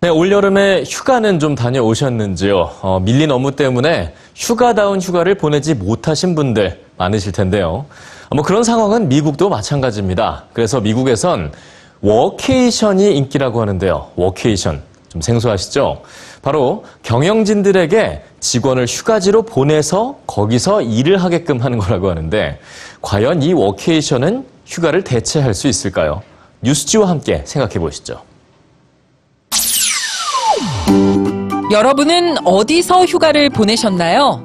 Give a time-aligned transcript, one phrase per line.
[0.00, 2.70] 네, 올여름에 휴가는 좀 다녀오셨는지요?
[2.82, 7.84] 어, 밀린 업무 때문에 휴가다운 휴가를 보내지 못하신 분들 많으실 텐데요.
[8.28, 10.44] 어, 뭐 그런 상황은 미국도 마찬가지입니다.
[10.52, 11.50] 그래서 미국에선
[12.00, 14.12] 워케이션이 인기라고 하는데요.
[14.14, 14.82] 워케이션.
[15.08, 16.02] 좀 생소하시죠?
[16.42, 22.60] 바로 경영진들에게 직원을 휴가지로 보내서 거기서 일을 하게끔 하는 거라고 하는데
[23.02, 26.22] 과연 이 워케이션은 휴가를 대체할 수 있을까요?
[26.62, 28.27] 뉴스지와 함께 생각해 보시죠.
[31.70, 34.42] 여러분은 어디서 휴가를 보내셨나요?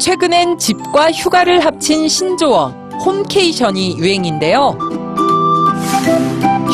[0.00, 2.74] 최근엔 집과 휴가를 합친 신조어
[3.04, 4.76] 홈케이션이 유행인데요.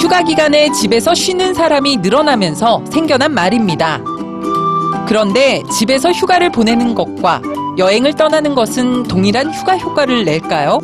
[0.01, 4.01] 휴가 기간에 집에서 쉬는 사람이 늘어나면서 생겨난 말입니다.
[5.07, 7.43] 그런데 집에서 휴가를 보내는 것과
[7.77, 10.79] 여행을 떠나는 것은 동일한 휴가 효과를 낼까요?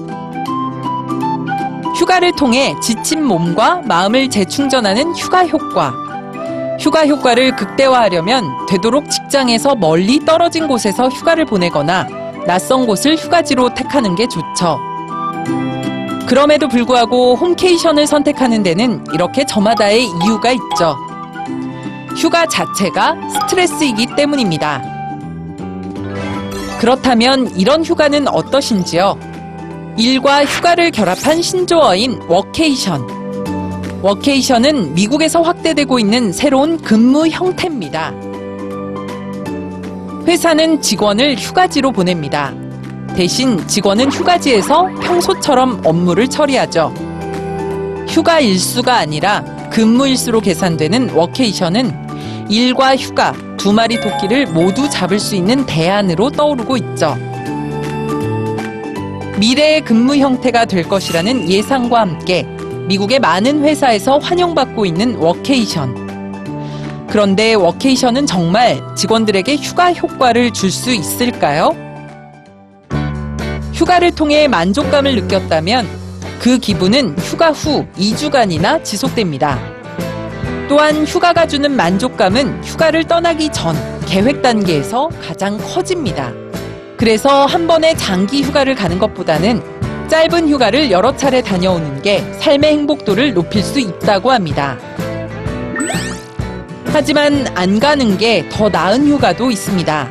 [1.97, 6.06] 휴가를 통해 지친 몸과 마음을 재충전하는 휴가 효과.
[6.87, 12.07] 휴가 효과를 극대화하려면 되도록 직장에서 멀리 떨어진 곳에서 휴가를 보내거나
[12.47, 14.79] 낯선 곳을 휴가지로 택하는 게 좋죠.
[16.29, 20.97] 그럼에도 불구하고 홈케이션을 선택하는 데는 이렇게 저마다의 이유가 있죠.
[22.17, 24.81] 휴가 자체가 스트레스이기 때문입니다.
[26.79, 29.19] 그렇다면 이런 휴가는 어떠신지요?
[29.99, 33.16] 일과 휴가를 결합한 신조어인 워케이션.
[34.03, 38.13] 워케이션은 미국에서 확대되고 있는 새로운 근무 형태입니다.
[40.27, 42.53] 회사는 직원을 휴가지로 보냅니다.
[43.15, 46.93] 대신 직원은 휴가지에서 평소처럼 업무를 처리하죠.
[48.09, 55.35] 휴가 일수가 아니라 근무 일수로 계산되는 워케이션은 일과 휴가 두 마리 토끼를 모두 잡을 수
[55.35, 57.17] 있는 대안으로 떠오르고 있죠.
[59.39, 62.47] 미래의 근무 형태가 될 것이라는 예상과 함께
[62.87, 66.07] 미국의 많은 회사에서 환영받고 있는 워케이션.
[67.09, 71.75] 그런데 워케이션은 정말 직원들에게 휴가 효과를 줄 수 있을까요?
[73.73, 75.87] 휴가를 통해 만족감을 느꼈다면
[76.39, 79.59] 그 기분은 휴가 후 2주간이나 지속됩니다.
[80.69, 83.77] 또한 휴가가 주는 만족감은 휴가를 떠나기 전
[84.07, 86.33] 계획 단계에서 가장 커집니다.
[86.97, 89.63] 그래서 한 번에 장기 휴가를 가는 것보다는
[90.09, 94.79] 짧은 휴가를 여러 차례 다녀오는 게 삶의 행복도를 높일 수 있다고 합니다.
[96.93, 100.11] 하지만 안 가는 게 더 나은 휴가도 있습니다.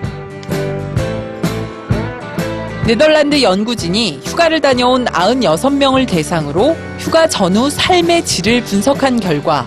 [2.86, 9.66] 네덜란드 연구진이 휴가를 다녀온 96명을 대상으로 휴가 전후 삶의 질을 분석한 결과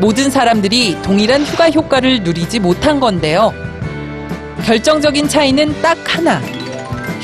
[0.00, 3.52] 모든 사람들이 동일한 휴가 효과를 누리지 못한 건데요.
[4.64, 6.40] 결정적인 차이는 딱 하나.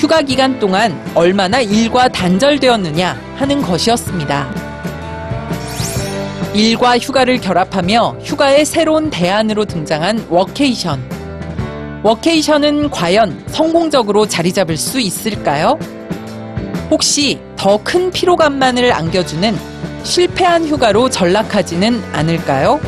[0.04, 4.54] 휴가 기간 동안 얼마나 일과 단절되었느냐 하는 것이었습니다.
[6.52, 11.02] 일과 휴가를 결합하며 휴가의 새로운 대안으로 등장한 워케이션.
[12.02, 15.78] 워케이션은 과연 성공적으로 자리 잡을 수 있을까요?
[16.90, 19.56] 혹시 더 큰 피로감만을 안겨주는
[20.02, 22.78] 실패한 휴가로 전락하지는 않을까요?